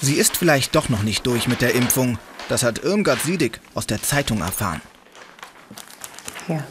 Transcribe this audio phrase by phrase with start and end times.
[0.00, 2.18] Sie ist vielleicht doch noch nicht durch mit der Impfung.
[2.48, 4.80] Das hat Irmgard Siedig aus der Zeitung erfahren.
[6.46, 6.62] Ja.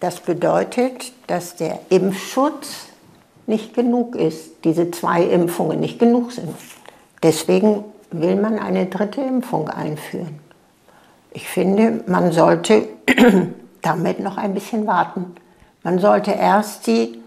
[0.00, 2.88] Das bedeutet, dass der Impfschutz
[3.46, 6.54] nicht genug ist, diese zwei Impfungen nicht genug sind.
[7.22, 10.38] Deswegen will man eine dritte Impfung einführen.
[11.32, 12.86] Ich finde, man sollte
[13.82, 15.34] damit noch ein bisschen warten.
[15.82, 17.18] Man sollte erst die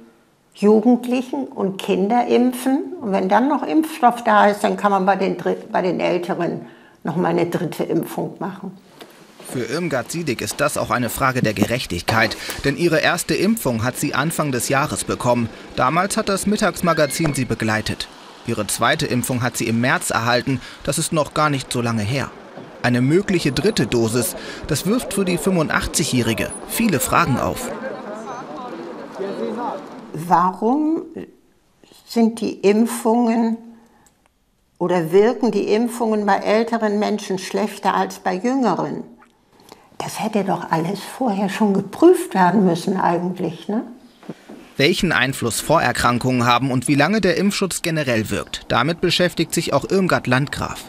[0.60, 2.94] Jugendlichen und Kinder impfen.
[3.00, 5.38] Und wenn dann noch Impfstoff da ist, dann kann man bei den,
[5.71, 6.61] bei den Älteren
[7.04, 8.71] noch mal eine dritte Impfung machen.
[9.48, 12.36] Für Irmgard Siedig ist das auch eine Frage der Gerechtigkeit.
[12.65, 15.48] Denn ihre erste Impfung hat sie Anfang des Jahres bekommen.
[15.75, 18.07] Damals hat das Mittagsmagazin sie begleitet.
[18.48, 20.60] Ihre zweite Impfung hat sie im März erhalten.
[20.84, 22.32] Das ist noch gar nicht so lange her.
[22.82, 24.36] Eine mögliche dritte Dosis,
[24.68, 27.71] das wirft für die 85-Jährige viele Fragen auf
[30.28, 31.04] warum
[32.06, 33.58] sind die Impfungen
[34.80, 39.04] oder wirken die Impfungen bei älteren Menschen schlechter als bei jüngeren?
[39.98, 43.84] Das hätte doch alles vorher schon geprüft werden müssen eigentlich, ne?
[44.78, 49.90] Welchen Einfluss Vorerkrankungen haben und wie lange der Impfschutz generell wirkt, damit beschäftigt sich auch
[49.90, 50.84] Irmgard Landgraf.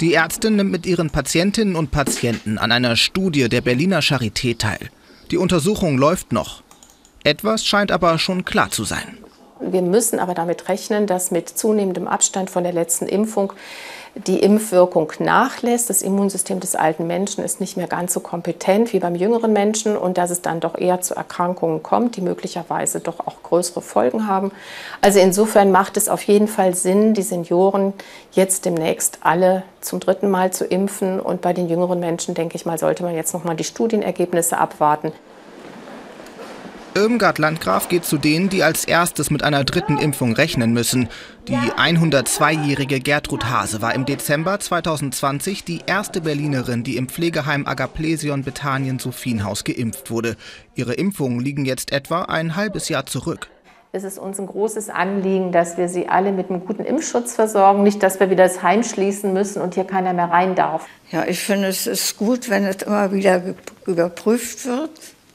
[0.00, 4.90] Die Ärztin nimmt mit ihren Patientinnen und Patienten an einer Studie der Berliner Charité teil.
[5.30, 6.62] Die Untersuchung läuft noch.
[7.24, 9.18] Etwas scheint aber schon klar zu sein.
[9.60, 13.52] Wir müssen aber damit rechnen, dass mit zunehmendem Abstand von der letzten Impfung
[14.14, 15.88] die Impfwirkung nachlässt.
[15.88, 19.96] Das Immunsystem des alten Menschen ist nicht mehr ganz so kompetent wie beim jüngeren Menschen
[19.96, 24.26] und dass es dann doch eher zu Erkrankungen kommt, die möglicherweise doch auch größere Folgen
[24.26, 24.50] haben.
[25.00, 27.94] Also insofern macht es auf jeden Fall Sinn, die Senioren
[28.32, 32.66] jetzt demnächst alle zum dritten Mal zu impfen und bei den jüngeren Menschen, denke ich
[32.66, 35.12] mal, sollte man jetzt noch mal die Studienergebnisse abwarten.
[36.94, 41.08] Irmgard Landgraf geht zu denen, die als erstes mit einer dritten Impfung rechnen müssen.
[41.48, 48.42] Die 102-jährige Gertrud Hase war im Dezember 2020 die erste Berlinerin, die im Pflegeheim Agaplesion
[48.42, 50.36] Bethanien Sophienhaus geimpft wurde.
[50.74, 53.48] Ihre Impfungen liegen jetzt etwa ein halbes Jahr zurück.
[53.94, 57.82] Es ist uns ein großes Anliegen, dass wir sie alle mit einem guten Impfschutz versorgen,
[57.82, 60.86] nicht, dass wir wieder das Heim schließen müssen und hier keiner mehr rein darf.
[61.10, 63.42] Ja, ich finde, es ist gut, wenn es immer wieder
[63.86, 64.90] überprüft wird,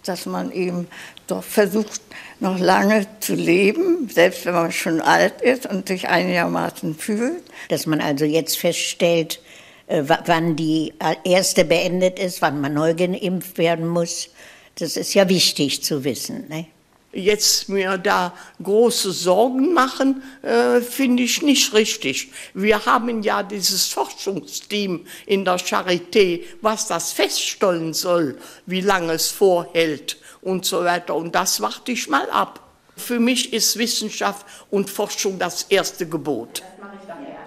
[0.07, 0.88] dass man eben
[1.28, 2.01] doch versucht,
[2.40, 7.44] noch lange zu leben, selbst wenn man schon alt ist und sich einigermaßen fühlt.
[7.69, 9.41] Dass man also jetzt feststellt,
[9.88, 14.29] äh, wann die erste beendet ist, wann man neu geimpft werden muss.
[14.75, 16.47] Das ist ja wichtig zu wissen.
[16.50, 16.68] Ne?
[17.13, 22.31] Jetzt mir da große Sorgen machen, äh, finde ich nicht richtig.
[22.53, 29.31] Wir haben ja dieses Forschungsteam in der Charité, was das feststellen soll, wie lange es
[29.31, 31.16] vorhält und so weiter.
[31.16, 32.62] Und das warte ich mal ab.
[32.97, 36.62] Für mich ist Wissenschaft und Forschung das erste Gebot.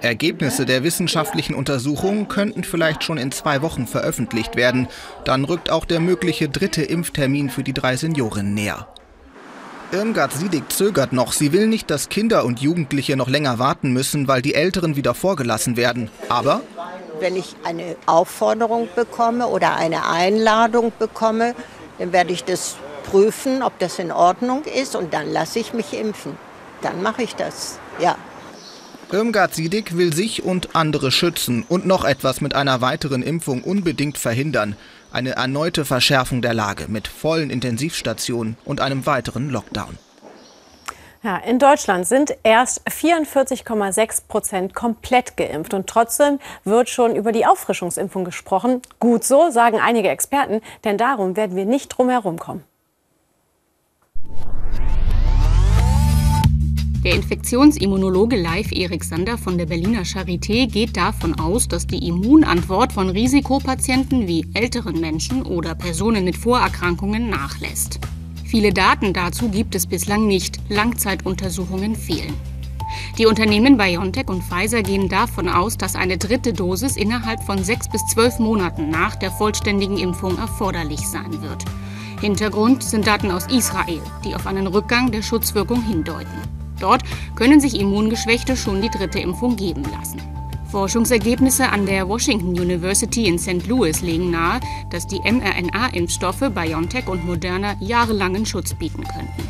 [0.00, 4.88] Ergebnisse der wissenschaftlichen Untersuchung könnten vielleicht schon in zwei Wochen veröffentlicht werden.
[5.25, 8.88] Dann rückt auch der mögliche dritte Impftermin für die drei Seniorinnen näher.
[9.92, 11.32] Irmgard Siedig zögert noch.
[11.32, 15.14] Sie will nicht, dass Kinder und Jugendliche noch länger warten müssen, weil die Älteren wieder
[15.14, 16.10] vorgelassen werden.
[16.28, 16.60] Aber
[17.18, 21.56] wenn ich eine Aufforderung bekomme oder eine Einladung bekomme,
[21.98, 22.76] dann werde ich das
[23.10, 26.38] prüfen, ob das in Ordnung ist und dann lasse ich mich impfen.
[26.82, 28.16] Dann mache ich das, ja.
[29.12, 34.19] Irmgard Siedig will sich und andere schützen und noch etwas mit einer weiteren Impfung unbedingt
[34.19, 34.76] verhindern.
[35.10, 39.98] Eine erneute Verschärfung der Lage mit vollen Intensivstationen und einem weiteren Lockdown.
[41.22, 45.75] Ja, in Deutschland sind erst 44,6 Prozent komplett geimpft.
[45.75, 48.81] Und trotzdem wird schon über die Auffrischungsimpfung gesprochen.
[49.00, 52.65] Gut so, sagen einige Experten, denn darum werden wir nicht drum herum kommen.
[57.04, 62.92] Der Infektionsimmunologe Leif Erik Sander von der Berliner Charité geht davon aus, dass die Immunantwort
[62.92, 68.00] von Risikopatienten wie älteren Menschen oder Personen mit Vorerkrankungen nachlässt.
[68.44, 72.34] Viele Daten dazu gibt es bislang nicht, Langzeituntersuchungen fehlen.
[73.16, 77.88] Die Unternehmen BioNTech und Pfizer gehen davon aus, dass eine dritte Dosis innerhalb von sechs
[77.88, 81.64] bis zwölf Monaten nach der vollständigen Impfung erforderlich sein wird.
[82.20, 86.59] Hintergrund sind Daten aus Israel, die auf einen Rückgang der Schutzwirkung hindeuten.
[86.80, 87.03] Dort
[87.36, 90.21] können sich Immungeschwächte schon die dritte Impfung geben lassen.
[90.71, 93.66] Forschungsergebnisse an der Washington University in St.
[93.66, 94.60] Louis legen nahe,
[94.91, 99.48] dass die mRNA-Impfstoffe BioNTech und Moderna jahrelangen Schutz bieten könnten.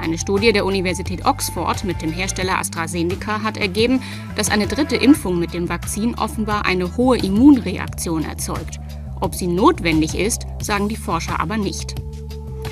[0.00, 4.02] Eine Studie der Universität Oxford mit dem Hersteller AstraZeneca hat ergeben,
[4.34, 8.80] dass eine dritte Impfung mit dem Vakzin offenbar eine hohe Immunreaktion erzeugt.
[9.20, 12.01] Ob sie notwendig ist, sagen die Forscher aber nicht.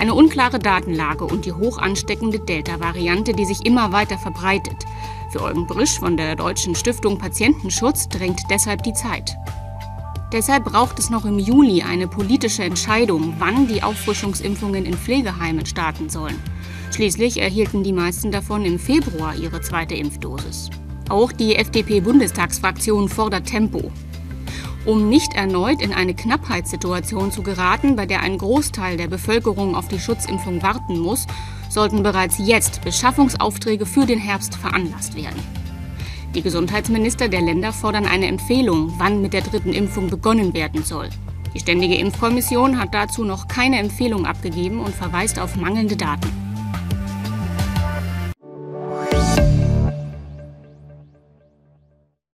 [0.00, 4.86] Eine unklare Datenlage und die hoch ansteckende Delta-Variante, die sich immer weiter verbreitet.
[5.30, 9.36] Für Eugen Brisch von der Deutschen Stiftung Patientenschutz drängt deshalb die Zeit.
[10.32, 16.08] Deshalb braucht es noch im Juli eine politische Entscheidung, wann die Auffrischungsimpfungen in Pflegeheimen starten
[16.08, 16.42] sollen.
[16.92, 20.70] Schließlich erhielten die meisten davon im Februar ihre zweite Impfdosis.
[21.10, 23.92] Auch die FDP-Bundestagsfraktion fordert Tempo.
[24.86, 29.88] Um nicht erneut in eine Knappheitssituation zu geraten, bei der ein Großteil der Bevölkerung auf
[29.88, 31.26] die Schutzimpfung warten muss,
[31.68, 35.42] sollten bereits jetzt Beschaffungsaufträge für den Herbst veranlasst werden.
[36.34, 41.10] Die Gesundheitsminister der Länder fordern eine Empfehlung, wann mit der dritten Impfung begonnen werden soll.
[41.54, 46.49] Die Ständige Impfkommission hat dazu noch keine Empfehlung abgegeben und verweist auf mangelnde Daten.